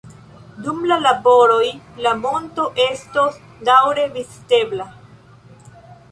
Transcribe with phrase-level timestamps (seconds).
[0.67, 1.67] Dum la laboroj
[2.05, 4.89] la monto estos daŭre vizitebla.